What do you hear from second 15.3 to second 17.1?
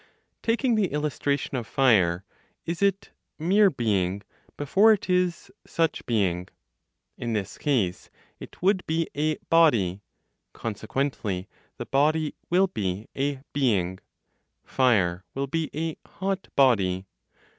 will be a hot body.